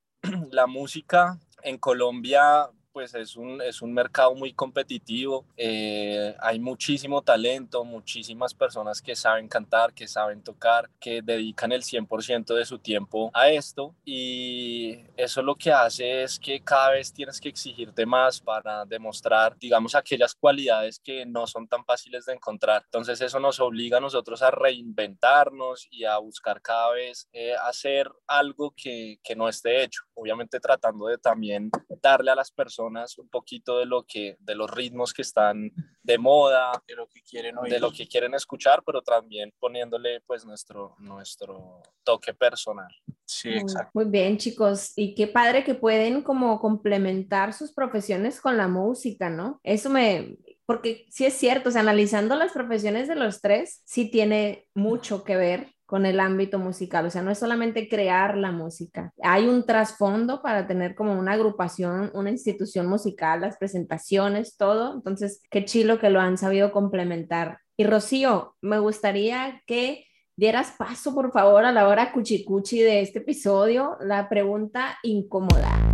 [0.51, 7.21] la música en Colombia pues es un, es un mercado muy competitivo, eh, hay muchísimo
[7.21, 12.79] talento, muchísimas personas que saben cantar, que saben tocar, que dedican el 100% de su
[12.79, 18.05] tiempo a esto y eso lo que hace es que cada vez tienes que exigirte
[18.05, 22.83] más para demostrar, digamos, aquellas cualidades que no son tan fáciles de encontrar.
[22.85, 28.11] Entonces eso nos obliga a nosotros a reinventarnos y a buscar cada vez eh, hacer
[28.27, 31.69] algo que, que no esté hecho, obviamente tratando de también
[32.01, 35.71] darle a las personas un poquito de lo que, de los ritmos que están
[36.03, 40.45] de moda, de lo que quieren de lo que quieren escuchar, pero también poniéndole pues
[40.45, 42.91] nuestro, nuestro toque personal.
[43.25, 43.91] Sí, exacto.
[43.93, 44.93] Muy bien, chicos.
[44.95, 49.59] Y qué padre que pueden como complementar sus profesiones con la música, ¿no?
[49.63, 54.09] Eso me, porque sí es cierto, o sea, analizando las profesiones de los tres, sí
[54.09, 58.53] tiene mucho que ver con el ámbito musical, o sea, no es solamente crear la
[58.53, 64.93] música, hay un trasfondo para tener como una agrupación, una institución musical, las presentaciones, todo,
[64.93, 67.57] entonces, qué chilo que lo han sabido complementar.
[67.75, 70.05] Y Rocío, me gustaría que
[70.37, 75.90] dieras paso, por favor, a la hora cuchicuchi de este episodio, la pregunta incómoda.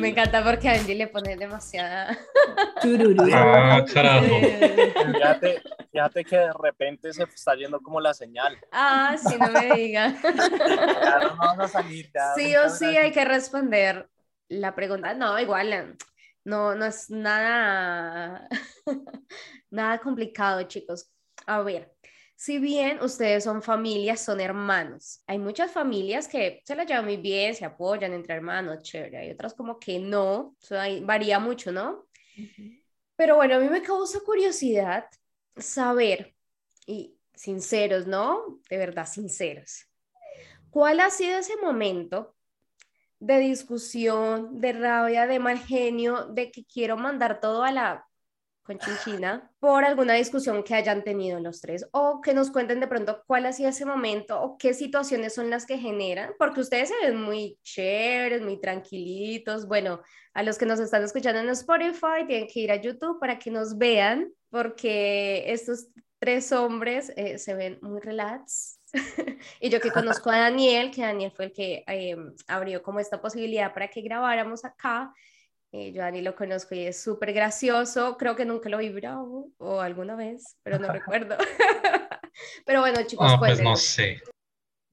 [0.00, 2.18] Me, encanta porque a Angie le pone demasiada.
[3.32, 4.26] ah, carajo.
[5.12, 5.62] Fíjate,
[5.92, 8.58] fíjate que de repente se está yendo como la señal.
[8.72, 10.14] Ah, sí, no me digas.
[10.22, 12.10] no vamos a salir.
[12.36, 14.08] sí o sí hay que responder
[14.48, 15.14] la pregunta.
[15.14, 15.96] No, igual,
[16.44, 18.48] no, no es nada,
[19.70, 21.10] nada complicado, chicos.
[21.46, 21.95] A ver,
[22.36, 25.22] si bien ustedes son familias, son hermanos.
[25.26, 29.18] Hay muchas familias que se las llevan muy bien, se apoyan entre hermanos, chévere.
[29.18, 32.06] Hay otras como que no, eso varía mucho, ¿no?
[33.16, 35.06] Pero bueno, a mí me causa curiosidad
[35.56, 36.34] saber,
[36.86, 38.60] y sinceros, ¿no?
[38.68, 39.86] De verdad, sinceros.
[40.68, 42.36] ¿Cuál ha sido ese momento
[43.18, 48.06] de discusión, de rabia, de mal genio, de que quiero mandar todo a la
[48.66, 52.88] con Chinchina por alguna discusión que hayan tenido los tres o que nos cuenten de
[52.88, 56.88] pronto cuál ha sido ese momento o qué situaciones son las que generan, porque ustedes
[56.88, 59.66] se ven muy chéveres, muy tranquilitos.
[59.66, 60.02] Bueno,
[60.34, 63.50] a los que nos están escuchando en Spotify tienen que ir a YouTube para que
[63.50, 65.86] nos vean, porque estos
[66.18, 68.80] tres hombres eh, se ven muy relax.
[69.60, 72.16] y yo que conozco a Daniel, que Daniel fue el que eh,
[72.48, 75.12] abrió como esta posibilidad para que grabáramos acá
[75.72, 78.16] eh, yo a Dani lo conozco y es súper gracioso.
[78.16, 81.36] Creo que nunca lo vi bravo o alguna vez, pero no recuerdo.
[82.66, 84.20] pero bueno, chicos, ah, pues no sé.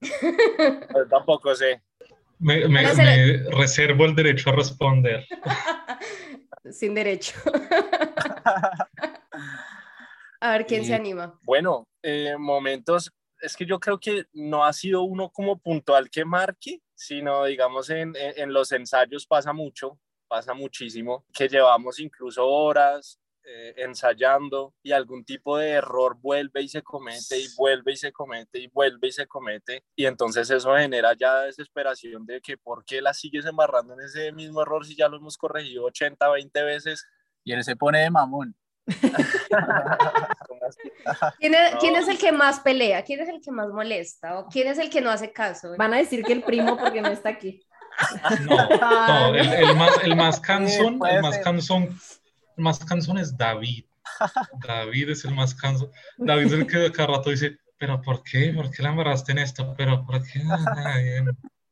[0.00, 1.82] Yo tampoco sé.
[2.38, 2.82] Me, me,
[3.52, 5.24] reservo el derecho a responder.
[6.70, 7.32] Sin derecho.
[10.40, 11.38] a ver quién se anima.
[11.42, 13.10] Bueno, eh, momentos.
[13.40, 17.90] Es que yo creo que no ha sido uno como puntual que marque, sino digamos
[17.90, 19.98] en, en los ensayos pasa mucho
[20.34, 26.68] pasa muchísimo, que llevamos incluso horas eh, ensayando y algún tipo de error vuelve y
[26.68, 30.74] se comete y vuelve y se comete y vuelve y se comete y entonces eso
[30.74, 34.96] genera ya desesperación de que por qué la sigues embarrando en ese mismo error si
[34.96, 37.06] ya lo hemos corregido 80, 20 veces.
[37.44, 38.56] Y él se pone de mamón.
[41.38, 43.04] ¿Quién es, ¿Quién es, el que más pelea?
[43.04, 44.38] ¿Quién es el que más molesta?
[44.38, 45.74] ¿O quién es el que no hace caso?
[45.76, 47.62] Van a decir que el primo porque no está aquí.
[48.46, 48.68] No,
[49.30, 51.98] no el, más, el más cansón, el más cansón,
[52.56, 53.84] el más cansón es David.
[54.66, 55.90] David es el más cansón.
[56.16, 58.52] David es el que cada rato dice, pero ¿por qué?
[58.54, 59.74] ¿Por qué la embarraste en esto?
[59.76, 60.42] Pero ¿por qué?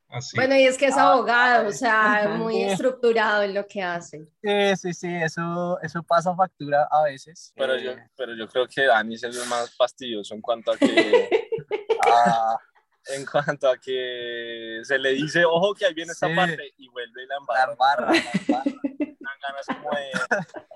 [0.08, 0.36] Así.
[0.36, 4.28] Bueno, y es que es ah, abogado, o sea, muy estructurado en lo que hace.
[4.42, 7.50] Sí, sí, sí, eso, eso pasa factura a veces.
[7.56, 10.76] Pero, yo, eh, pero yo creo que Dani es el más fastidioso en cuanto a
[10.76, 11.30] que...
[12.06, 12.58] ah,
[13.16, 17.24] en cuanto a que se le dice, ojo que ahí viene esta parte y vuelve
[17.24, 17.36] y la
[17.70, 18.12] embarra.
[18.48, 18.62] La
[19.42, 20.10] ganas como de...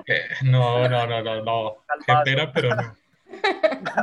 [0.45, 1.85] No, no, no, no, no.
[2.07, 2.97] Qué pena, pero no.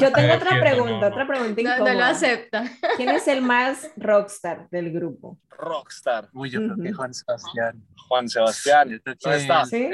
[0.01, 1.93] Yo tengo otra pregunta, otra pregunta incómoda.
[1.93, 2.65] No, lo acepta.
[2.97, 5.39] ¿Quién es el más rockstar del grupo?
[5.49, 6.29] Rockstar.
[6.33, 7.81] Uy, yo creo que Juan Sebastián.
[8.09, 9.65] Juan Sebastián, ¿no está?
[9.65, 9.89] Sí,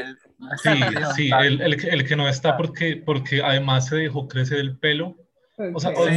[0.64, 0.72] sí,
[1.16, 5.16] sí el, el, el, que no está porque, porque además se dejó crecer el pelo
[5.74, 6.12] o sea, me,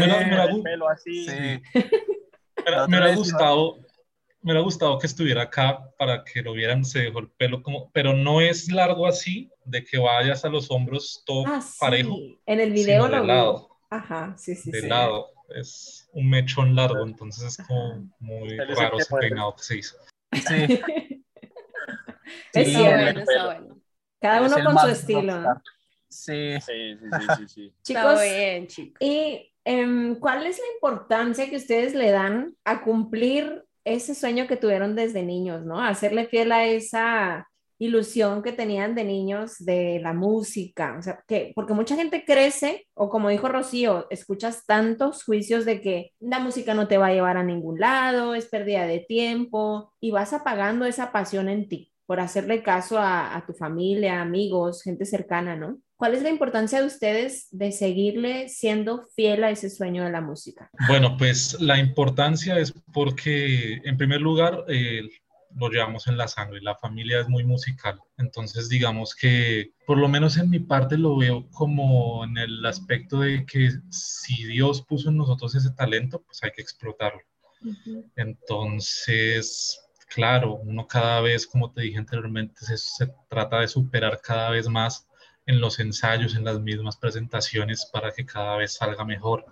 [2.89, 3.79] me, ha gustado,
[4.43, 7.91] me ha gustado que estuviera acá para que lo vieran, se dejó el pelo como,
[7.93, 12.17] pero no es largo así, de que vayas a los hombros todo ah, parejo.
[12.47, 13.69] En el video lo de lado.
[13.91, 15.29] Ajá, sí, sí, de lado.
[15.55, 19.97] Es un mechón largo, entonces es como muy raro ese peinado que se hizo.
[20.33, 20.81] Sí.
[22.55, 23.77] es cierto, está bueno.
[24.21, 25.61] Cada uno con su estilo.
[26.13, 26.61] Sí.
[26.61, 28.97] Sí, sí, sí, sí, Chicos, bien, chicos.
[29.01, 34.57] ¿y em, cuál es la importancia que ustedes le dan a cumplir ese sueño que
[34.57, 35.81] tuvieron desde niños, ¿no?
[35.81, 37.49] Hacerle fiel a esa
[37.79, 42.87] ilusión que tenían de niños de la música, o sea, que porque mucha gente crece
[42.95, 47.13] o como dijo Rocío, escuchas tantos juicios de que la música no te va a
[47.13, 51.93] llevar a ningún lado, es pérdida de tiempo y vas apagando esa pasión en ti
[52.07, 55.79] por hacerle caso a, a tu familia, amigos, gente cercana, ¿no?
[56.03, 60.21] ¿Cuál es la importancia de ustedes de seguirle siendo fiel a ese sueño de la
[60.21, 60.69] música?
[60.89, 65.03] Bueno, pues la importancia es porque, en primer lugar, eh,
[65.55, 68.01] lo llevamos en la sangre, la familia es muy musical.
[68.19, 73.21] Entonces, digamos que, por lo menos en mi parte, lo veo como en el aspecto
[73.21, 77.21] de que si Dios puso en nosotros ese talento, pues hay que explotarlo.
[78.17, 84.69] Entonces, claro, uno cada vez, como te dije anteriormente, se trata de superar cada vez
[84.69, 85.07] más
[85.47, 89.45] en los ensayos, en las mismas presentaciones, para que cada vez salga mejor,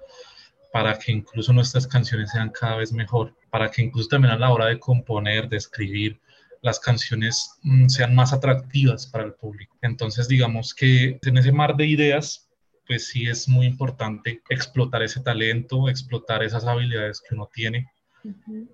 [0.72, 4.50] para que incluso nuestras canciones sean cada vez mejor, para que incluso también a la
[4.50, 6.20] hora de componer, de escribir,
[6.62, 9.76] las canciones mm, sean más atractivas para el público.
[9.82, 12.48] Entonces, digamos que en ese mar de ideas,
[12.86, 17.90] pues sí es muy importante explotar ese talento, explotar esas habilidades que uno tiene.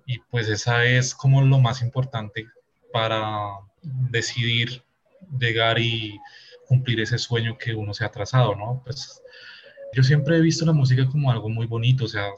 [0.05, 2.47] Y pues esa es como lo más importante
[2.91, 4.83] para decidir
[5.39, 6.19] llegar y
[6.67, 8.81] cumplir ese sueño que uno se ha trazado, ¿no?
[8.83, 9.21] Pues
[9.93, 12.29] yo siempre he visto la música como algo muy bonito, o sea,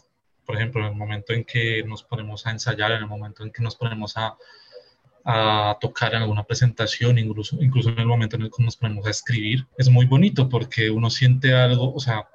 [0.46, 3.52] por ejemplo, en el momento en que nos ponemos a ensayar, en el momento en
[3.52, 4.38] que nos ponemos a,
[5.26, 9.06] a tocar en alguna presentación, incluso, incluso en el momento en el que nos ponemos
[9.06, 12.28] a escribir, es muy bonito porque uno siente algo, o sea,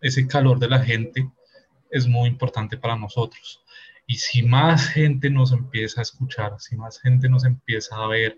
[0.00, 1.30] ese calor de la gente
[1.90, 3.62] es muy importante para nosotros.
[4.06, 8.36] Y si más gente nos empieza a escuchar, si más gente nos empieza a ver,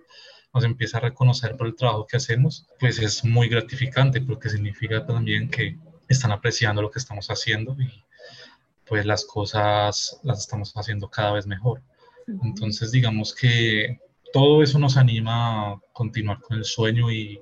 [0.54, 5.04] nos empieza a reconocer por el trabajo que hacemos, pues es muy gratificante porque significa
[5.04, 5.76] también que
[6.08, 8.04] están apreciando lo que estamos haciendo y
[8.86, 11.82] pues las cosas las estamos haciendo cada vez mejor.
[12.42, 13.98] Entonces digamos que
[14.32, 17.40] todo eso nos anima a continuar con el sueño y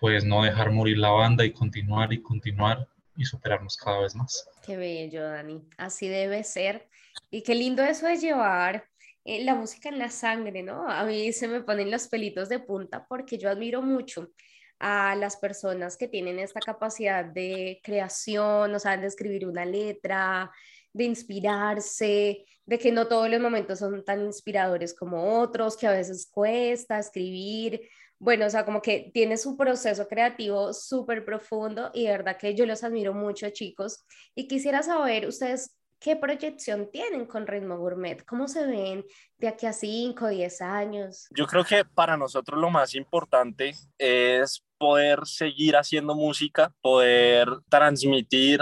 [0.00, 4.48] pues no dejar morir la banda y continuar y continuar y superarnos cada vez más.
[4.64, 5.62] Qué bello, Dani.
[5.76, 6.88] Así debe ser.
[7.30, 8.84] Y qué lindo eso de llevar
[9.28, 10.88] eh, la música en la sangre, ¿no?
[10.88, 14.30] A mí se me ponen los pelitos de punta porque yo admiro mucho
[14.78, 20.50] a las personas que tienen esta capacidad de creación, o sea, de escribir una letra,
[20.94, 25.92] de inspirarse, de que no todos los momentos son tan inspiradores como otros, que a
[25.92, 27.82] veces cuesta escribir.
[28.18, 32.54] Bueno, o sea, como que tiene su proceso creativo súper profundo y de verdad que
[32.54, 34.06] yo los admiro mucho, chicos.
[34.34, 38.24] Y quisiera saber, ustedes, ¿qué proyección tienen con Ritmo Gourmet?
[38.24, 39.04] ¿Cómo se ven
[39.38, 41.28] de aquí a 5, 10 años?
[41.34, 48.60] Yo creo que para nosotros lo más importante es poder seguir haciendo música, poder transmitir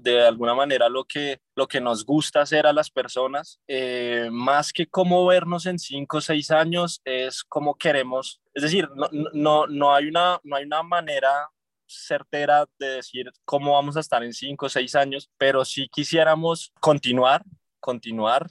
[0.00, 4.72] de alguna manera lo que, lo que nos gusta hacer a las personas, eh, más
[4.72, 9.66] que cómo vernos en cinco o seis años, es cómo queremos, es decir, no, no,
[9.68, 11.48] no, hay una, no hay una manera
[11.86, 16.72] certera de decir cómo vamos a estar en cinco o seis años, pero si quisiéramos
[16.80, 17.44] continuar,
[17.80, 18.50] continuar.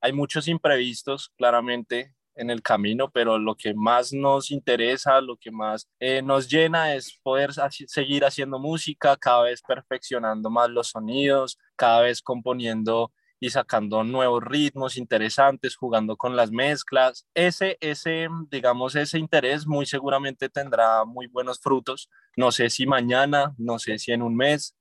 [0.00, 5.50] Hay muchos imprevistos, claramente, en el camino, pero lo que más nos interesa, lo que
[5.50, 7.50] más eh, nos llena es poder
[7.86, 13.12] seguir haciendo música, cada vez perfeccionando más los sonidos, cada vez componiendo
[13.44, 17.26] y sacando nuevos ritmos interesantes, jugando con las mezclas.
[17.34, 22.08] Ese, ese, digamos, ese interés muy seguramente tendrá muy buenos frutos.
[22.38, 24.78] No sé si mañana, no sé si en un mes,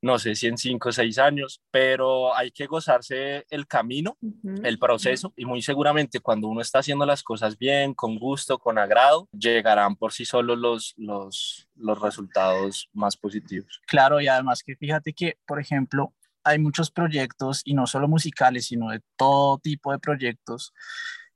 [0.00, 4.16] no sé si en cinco o seis años, pero hay que gozarse el camino,
[4.62, 8.78] el proceso, y muy seguramente cuando uno está haciendo las cosas bien, con gusto, con
[8.78, 13.80] agrado, llegarán por sí solos los, los, los resultados más positivos.
[13.84, 16.14] Claro, y además que fíjate que, por ejemplo,
[16.46, 20.72] hay muchos proyectos, y no solo musicales, sino de todo tipo de proyectos,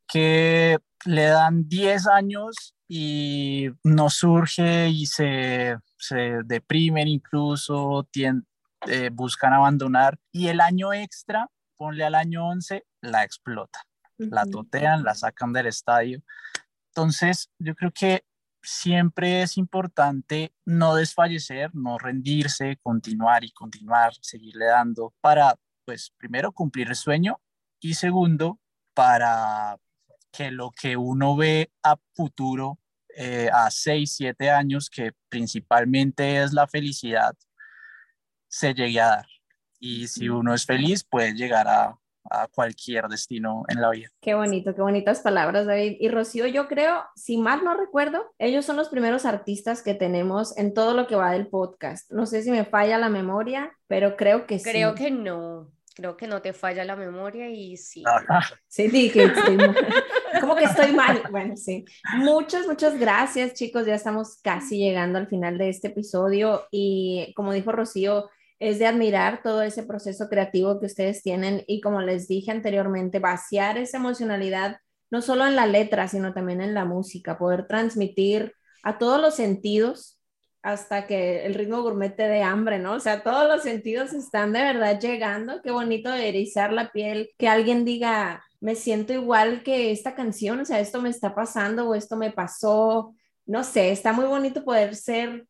[0.06, 8.08] que le dan 10 años y no surge y se, se deprimen incluso,
[8.86, 13.80] eh, buscan abandonar y el año extra, ponle al año 11, la explota,
[14.16, 16.22] la totean, la sacan del estadio.
[16.88, 18.24] Entonces, yo creo que
[18.62, 26.52] siempre es importante no desfallecer, no rendirse, continuar y continuar, seguirle dando para, pues, primero
[26.52, 27.40] cumplir el sueño
[27.80, 28.58] y segundo,
[28.94, 29.78] para
[30.32, 32.78] que lo que uno ve a futuro,
[33.16, 37.36] eh, a 6, 7 años, que principalmente es la felicidad,
[38.48, 39.26] se llegue a dar.
[39.78, 44.08] Y si uno es feliz, puede llegar a, a cualquier destino en la vida.
[44.20, 45.96] Qué bonito, qué bonitas palabras, David.
[46.00, 50.56] Y Rocío, yo creo, si mal no recuerdo, ellos son los primeros artistas que tenemos
[50.58, 52.10] en todo lo que va del podcast.
[52.10, 54.70] No sé si me falla la memoria, pero creo que sí.
[54.70, 55.70] Creo que no.
[55.94, 58.04] Creo que no te falla la memoria y sí.
[58.68, 59.32] Sí, dije,
[60.40, 61.22] como que estoy mal.
[61.30, 61.84] Bueno, sí.
[62.16, 63.84] Muchas, muchas gracias, chicos.
[63.86, 68.30] Ya estamos casi llegando al final de este episodio y como dijo Rocío,
[68.60, 73.18] es de admirar todo ese proceso creativo que ustedes tienen y como les dije anteriormente,
[73.18, 74.76] vaciar esa emocionalidad
[75.10, 79.34] no solo en la letra, sino también en la música, poder transmitir a todos los
[79.34, 80.20] sentidos
[80.62, 82.92] hasta que el ritmo gourmet te dé hambre, ¿no?
[82.92, 85.62] O sea, todos los sentidos están de verdad llegando.
[85.62, 90.64] Qué bonito erizar la piel, que alguien diga, me siento igual que esta canción, o
[90.64, 93.14] sea, esto me está pasando o esto me pasó.
[93.46, 95.46] No sé, está muy bonito poder ser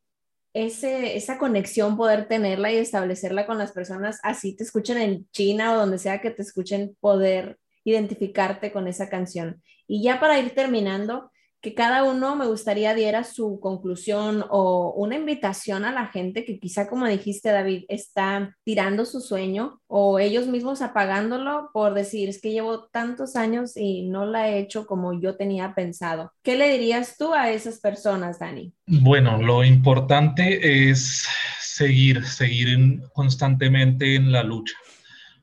[0.52, 5.72] ese, esa conexión, poder tenerla y establecerla con las personas, así te escuchen en China
[5.72, 9.62] o donde sea que te escuchen, poder identificarte con esa canción.
[9.86, 11.30] Y ya para ir terminando,
[11.60, 16.58] que cada uno me gustaría diera su conclusión o una invitación a la gente que
[16.58, 22.40] quizá, como dijiste, David, está tirando su sueño o ellos mismos apagándolo por decir, es
[22.40, 26.32] que llevo tantos años y no la he hecho como yo tenía pensado.
[26.42, 28.72] ¿Qué le dirías tú a esas personas, Dani?
[28.86, 31.26] Bueno, lo importante es
[31.60, 34.74] seguir, seguir constantemente en la lucha.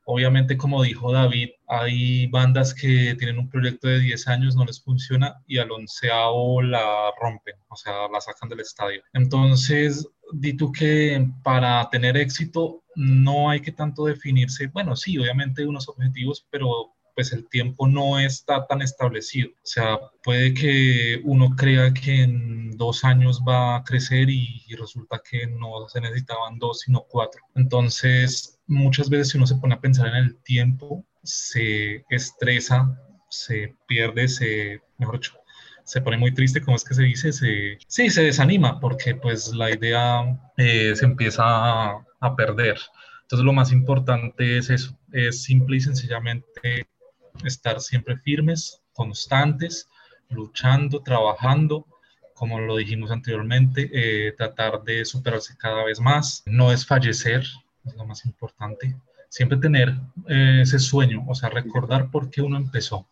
[0.10, 4.82] Obviamente, como dijo David, hay bandas que tienen un proyecto de 10 años, no les
[4.82, 9.02] funciona y al onceavo la rompen, o sea, la sacan del estadio.
[9.12, 15.68] Entonces, di tú que para tener éxito no hay que tanto definirse, bueno, sí, obviamente
[15.68, 19.50] unos objetivos, pero pues el tiempo no está tan establecido.
[19.50, 25.20] O sea, puede que uno crea que en dos años va a crecer y, resulta
[25.28, 27.42] que no se necesitaban dos, sino cuatro.
[27.56, 32.96] Entonces, muchas veces si uno se pone a pensar en el tiempo, se estresa,
[33.32, 35.34] se pierde, se, mejor dicho,
[35.86, 39.52] se pone muy triste, como es que se dice, se, sí, se desanima porque pues
[39.56, 42.78] la idea eh, se empieza a, a perder.
[43.24, 46.88] Entonces lo más importante es eso, es simple y sencillamente
[47.44, 49.88] estar siempre firmes, constantes,
[50.30, 51.86] luchando, trabajando,
[52.34, 57.44] como lo dijimos anteriormente, eh, tratar de superarse cada vez más, no es fallecer,
[57.84, 58.96] es lo más importante,
[59.30, 59.96] siempre tener
[60.28, 63.08] eh, ese sueño, o sea, recordar por qué uno empezó,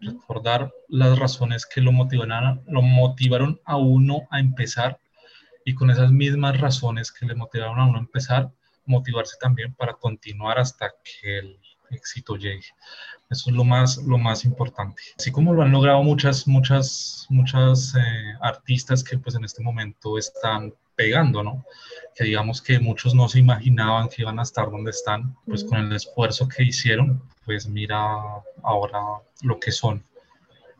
[0.00, 4.98] recordar las razones que lo motivaron, lo motivaron a uno a empezar
[5.64, 8.50] y con esas mismas razones que le motivaron a uno a empezar,
[8.84, 11.60] motivarse también para continuar hasta que el
[11.90, 12.66] éxito llegue.
[13.28, 15.02] Eso es lo más, lo más importante.
[15.18, 20.18] Así como lo han logrado muchas, muchas, muchas eh, artistas que pues en este momento
[20.18, 21.64] están pegando, ¿no?
[22.14, 25.78] Que digamos que muchos no se imaginaban que iban a estar donde están, pues con
[25.78, 27.96] el esfuerzo que hicieron, pues mira
[28.62, 29.00] ahora
[29.42, 30.04] lo que son.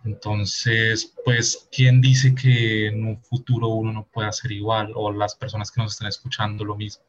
[0.04, 5.34] Entonces, pues, ¿quién dice que en un futuro uno no pueda ser igual o las
[5.34, 7.04] personas que nos estén escuchando lo mismo?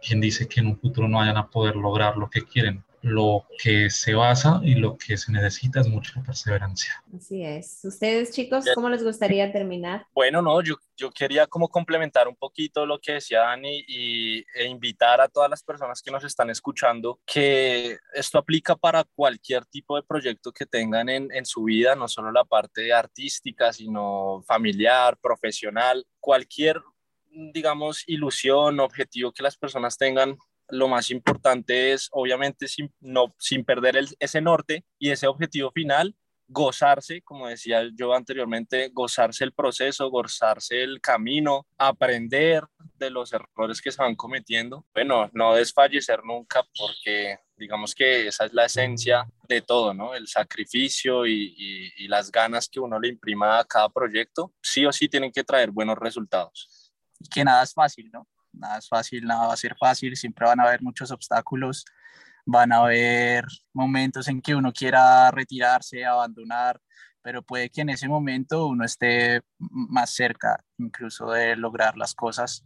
[0.00, 2.82] ¿Quién dice que en un futuro no vayan a poder lograr lo que quieren?
[3.02, 7.02] Lo que se basa y lo que se necesita es mucha perseverancia.
[7.14, 7.84] Así es.
[7.84, 10.06] Ustedes, chicos, ¿cómo les gustaría terminar?
[10.14, 14.66] Bueno, no, yo, yo quería como complementar un poquito lo que decía Dani y, e
[14.66, 19.96] invitar a todas las personas que nos están escuchando que esto aplica para cualquier tipo
[19.96, 25.18] de proyecto que tengan en, en su vida, no solo la parte artística, sino familiar,
[25.20, 26.80] profesional, cualquier
[27.32, 30.36] digamos, ilusión, objetivo que las personas tengan,
[30.72, 36.16] lo más importante es, obviamente, sin, no, sin perder ese norte y ese objetivo final,
[36.48, 42.64] gozarse, como decía yo anteriormente, gozarse el proceso, gozarse el camino, aprender
[42.98, 44.86] de los errores que se van cometiendo.
[44.94, 50.14] Bueno, no desfallecer nunca porque digamos que esa es la esencia de todo, ¿no?
[50.14, 54.92] El sacrificio y, y las ganas que uno le imprima a cada proyecto, sí o
[54.92, 56.90] sí tienen que traer buenos resultados.
[57.20, 58.26] Y que nada es fácil, ¿no?
[58.52, 61.84] Nada es fácil, nada va a ser fácil, siempre van a haber muchos obstáculos,
[62.44, 66.80] van a haber momentos en que uno quiera retirarse, abandonar,
[67.22, 72.64] pero puede que en ese momento uno esté más cerca incluso de lograr las cosas.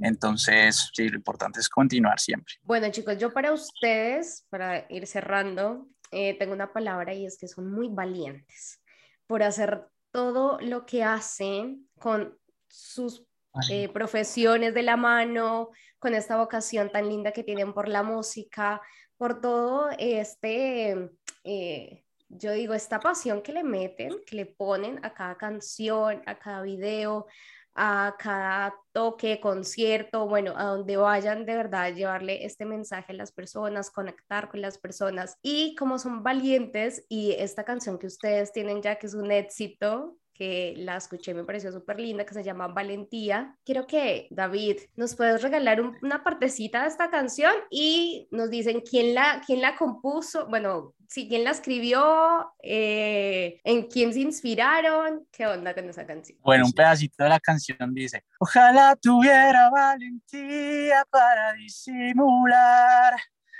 [0.00, 2.54] Entonces, sí, lo importante es continuar siempre.
[2.62, 7.48] Bueno, chicos, yo para ustedes, para ir cerrando, eh, tengo una palabra y es que
[7.48, 8.80] son muy valientes
[9.26, 12.38] por hacer todo lo que hacen con
[12.68, 13.26] sus
[13.70, 18.80] eh, profesiones de la mano, con esta vocación tan linda que tienen por la música,
[19.16, 21.10] por todo este,
[21.44, 26.38] eh, yo digo, esta pasión que le meten, que le ponen a cada canción, a
[26.38, 27.26] cada video,
[27.74, 33.32] a cada toque, concierto, bueno, a donde vayan de verdad, llevarle este mensaje a las
[33.32, 35.38] personas, conectar con las personas.
[35.42, 40.16] Y como son valientes y esta canción que ustedes tienen ya que es un éxito,
[40.36, 43.56] que la escuché, me pareció súper linda, que se llama Valentía.
[43.64, 49.14] Quiero que, David, nos puedes regalar una partecita de esta canción y nos dicen quién
[49.14, 55.46] la, quién la compuso, bueno, si quién la escribió, eh, en quién se inspiraron, qué
[55.46, 56.38] onda con esa canción.
[56.42, 63.14] Bueno, un pedacito de la canción dice, ojalá tuviera valentía para disimular.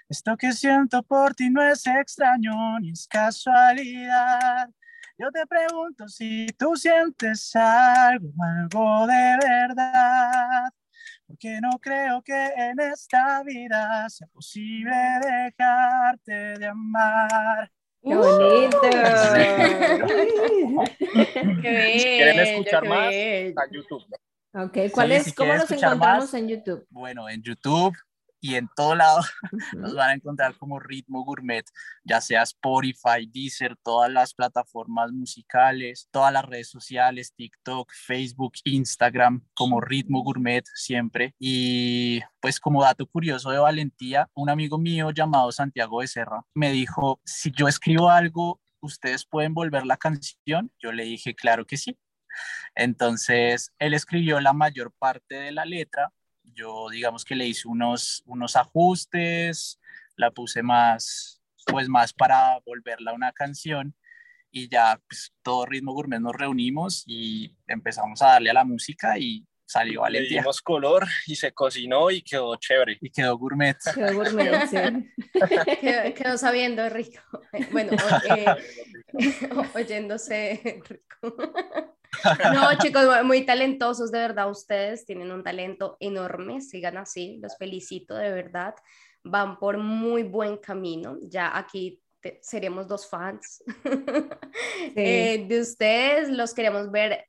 [0.09, 4.68] Esto que siento por ti no es extraño ni es casualidad.
[5.18, 10.68] Yo te pregunto si tú sientes algo, algo de verdad,
[11.26, 17.72] porque no creo que en esta vida sea posible dejarte de amar.
[18.02, 18.78] ¡Qué bonito!
[21.62, 21.98] ¡Qué bien!
[21.98, 24.04] Si quieren escuchar más, está en YouTube.
[24.52, 26.86] Ok, ¿cuál es, ¿cómo nos encontramos en YouTube?
[26.90, 27.96] Bueno, en YouTube
[28.47, 29.20] y en todo lado
[29.76, 31.64] nos van a encontrar como Ritmo Gourmet,
[32.05, 39.44] ya sea Spotify, Deezer, todas las plataformas musicales, todas las redes sociales, TikTok, Facebook, Instagram,
[39.55, 41.34] como Ritmo Gourmet siempre.
[41.40, 47.20] Y pues como dato curioso de valentía, un amigo mío llamado Santiago Becerra me dijo,
[47.24, 50.70] si yo escribo algo, ¿ustedes pueden volver la canción?
[50.78, 51.99] Yo le dije, claro que sí.
[52.76, 56.12] Entonces, él escribió la mayor parte de la letra
[56.57, 59.78] yo digamos que le hice unos, unos ajustes,
[60.16, 63.94] la puse más, pues más para volverla una canción
[64.50, 69.18] y ya pues todo ritmo gourmet nos reunimos y empezamos a darle a la música
[69.18, 70.36] y salió Valentía.
[70.36, 72.96] Le dimos color y se cocinó y quedó chévere.
[73.00, 73.76] Y quedó gourmet.
[73.94, 74.76] Quedó gourmet, sí.
[76.14, 77.20] quedó, sabiendo rico.
[77.72, 77.92] Bueno,
[78.28, 78.44] eh,
[79.74, 81.36] oyéndose rico.
[82.54, 88.14] No, chicos, muy talentosos, de verdad, ustedes tienen un talento enorme, sigan así, los felicito,
[88.14, 88.74] de verdad,
[89.22, 92.00] van por muy buen camino, ya aquí
[92.40, 93.62] seremos dos fans.
[94.98, 97.26] Eh, de ustedes, los queremos ver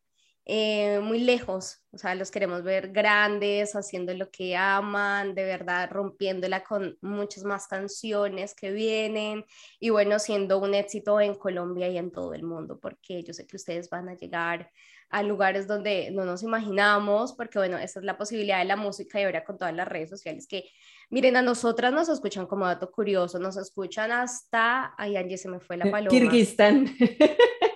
[0.49, 5.89] eh, muy lejos, o sea, los queremos ver grandes, haciendo lo que aman, de verdad
[5.91, 9.43] rompiéndola con muchas más canciones que vienen
[9.77, 13.45] y bueno, siendo un éxito en Colombia y en todo el mundo, porque yo sé
[13.45, 14.71] que ustedes van a llegar
[15.09, 19.19] a lugares donde no nos imaginamos, porque bueno, esa es la posibilidad de la música
[19.19, 20.63] y ahora con todas las redes sociales que,
[21.09, 25.59] miren, a nosotras nos escuchan como dato curioso, nos escuchan hasta, ay, Angie, se me
[25.59, 26.09] fue la paloma.
[26.09, 26.87] Kirguistán.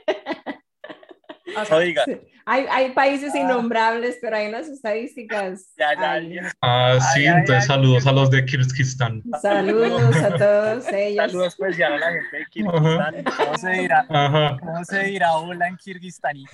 [1.71, 2.03] Oiga.
[2.45, 5.73] Hay, hay, países innombrables, pero hay unas estadísticas.
[5.77, 6.51] Ya, ya, ya.
[6.61, 7.67] Ah, sí, Ay, ay, entonces ay.
[7.67, 9.23] saludos a los de Kirguistán.
[9.41, 11.31] Saludos a todos ellos.
[11.31, 13.23] Saludos especial a la gente de Kirguistán.
[13.37, 14.05] ¿Cómo se dirá?
[14.59, 16.45] ¿Cómo se dirá hola en kirguistaní?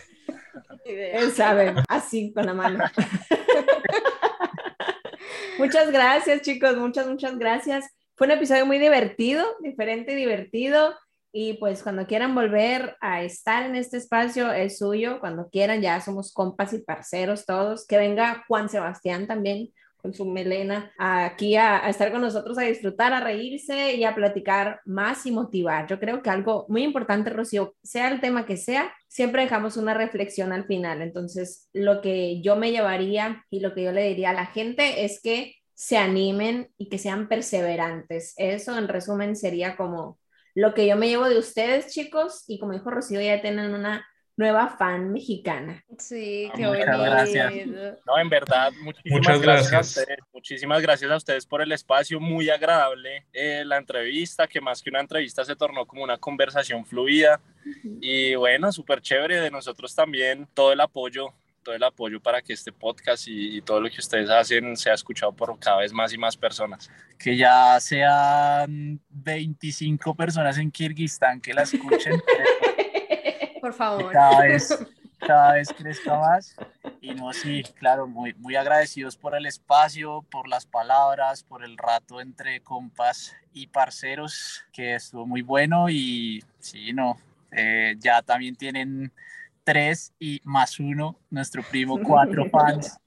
[0.85, 2.79] Él sabe, así con la mano.
[5.59, 7.85] muchas gracias, chicos, muchas, muchas gracias.
[8.15, 10.95] Fue un episodio muy divertido, diferente y divertido.
[11.31, 15.19] Y pues cuando quieran volver a estar en este espacio, es suyo.
[15.19, 17.85] Cuando quieran, ya somos compas y parceros todos.
[17.85, 19.69] Que venga Juan Sebastián también
[20.01, 24.15] con su melena aquí a, a estar con nosotros, a disfrutar, a reírse y a
[24.15, 25.87] platicar más y motivar.
[25.87, 29.93] Yo creo que algo muy importante, Rocío, sea el tema que sea, siempre dejamos una
[29.93, 31.01] reflexión al final.
[31.01, 35.03] Entonces, lo que yo me llevaría y lo que yo le diría a la gente
[35.03, 38.33] es que se animen y que sean perseverantes.
[38.37, 40.17] Eso, en resumen, sería como
[40.57, 44.07] lo que yo me llevo de ustedes, chicos, y como dijo Rocío, ya tienen una
[44.35, 45.83] nueva fan mexicana.
[45.99, 47.03] Sí, qué Muchas bonito.
[47.03, 47.53] gracias.
[48.07, 49.71] No, en verdad, muchísimas Muchas gracias.
[49.71, 49.97] gracias.
[49.97, 50.19] a ustedes.
[50.33, 54.89] Muchísimas gracias a ustedes por el espacio, muy agradable eh, la entrevista, que más que
[54.89, 57.39] una entrevista se tornó como una conversación fluida.
[58.01, 61.33] Y bueno, súper chévere de nosotros también, todo el apoyo,
[61.67, 64.93] todo el apoyo para que este podcast y, y todo lo que ustedes hacen sea
[64.93, 66.89] escuchado por cada vez más y más personas.
[67.19, 72.23] Que ya sean 25 personas en Kirguistán que la escuchen.
[73.61, 74.13] Por favor.
[74.13, 74.87] cada vez,
[75.19, 76.55] cada vez crezca más.
[77.01, 81.77] Y no, sí, claro, muy, muy agradecidos por el espacio, por las palabras, por el
[81.77, 85.89] rato entre compas y parceros, que estuvo muy bueno.
[85.89, 87.17] Y sí, no,
[87.51, 89.11] eh, ya también tienen
[89.67, 92.97] tres y más uno, nuestro primo, cuatro fans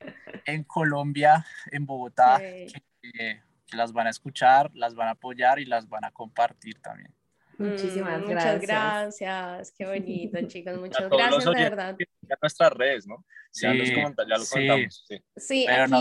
[0.45, 2.67] en Colombia, en Bogotá, Sí.
[3.01, 6.79] que, que las van a escuchar, las van a apoyar y las van a compartir
[6.83, 7.15] también.
[7.57, 8.61] Muchísimas Mm, gracias.
[8.61, 10.79] Muchas gracias, qué bonito, chicos.
[10.79, 11.97] Muchas los gracias, de verdad.
[12.29, 13.25] Ya nuestras redes, ¿no?
[13.55, 14.51] Ya, Sí, los comenta- ya lo sí.
[14.53, 15.05] comentamos.
[15.09, 15.25] Sí.
[15.37, 16.01] Sí, Pero no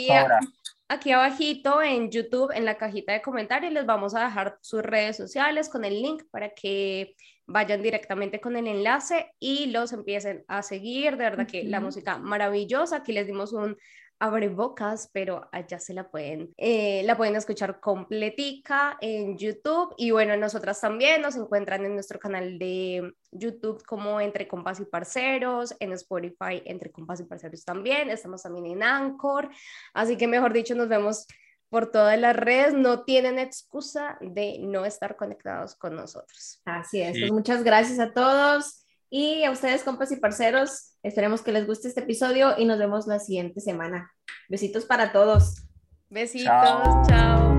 [0.90, 5.16] aquí, abajito en YouTube, en la cajita de comentarios, les vamos a dejar sus redes
[5.16, 7.16] sociales con el link para que
[7.46, 11.12] vayan directamente con el enlace y los empiecen a seguir.
[11.12, 12.98] De verdad que la música maravillosa.
[12.98, 13.78] Aquí les dimos un
[14.20, 19.94] abre bocas, pero allá se la pueden, eh, la pueden escuchar completica en YouTube.
[19.98, 24.86] Y bueno, nosotras también nos encuentran en nuestro canal de YouTube como Entre Compas y
[24.86, 28.10] Parceros, en Spotify Entre Compas y Parceros también.
[28.10, 29.50] Estamos también en Anchor.
[29.94, 31.26] Así que mejor dicho, nos vemos
[31.70, 32.74] por todas las redes.
[32.74, 36.62] No tienen excusa de no estar conectados con nosotros.
[36.66, 37.22] Así es, Sí.
[37.22, 38.79] pues muchas gracias a todos
[39.10, 40.96] y a ustedes, compas y parceros.
[41.04, 44.12] Esperemos que les guste este episodio y nos vemos la siguiente semana.
[44.50, 45.64] Besitos para todos.
[46.10, 47.04] Besitos, Chao.
[47.08, 47.59] chao.